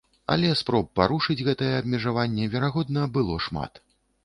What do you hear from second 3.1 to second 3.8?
было шмат.